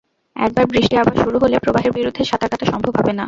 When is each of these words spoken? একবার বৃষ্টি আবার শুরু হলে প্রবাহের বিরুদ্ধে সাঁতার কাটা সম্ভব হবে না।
একবার 0.35 0.65
বৃষ্টি 0.65 0.95
আবার 0.97 1.15
শুরু 1.15 1.37
হলে 1.39 1.55
প্রবাহের 1.59 1.91
বিরুদ্ধে 1.91 2.23
সাঁতার 2.23 2.49
কাটা 2.51 2.65
সম্ভব 2.65 2.93
হবে 2.99 3.11
না। 3.11 3.19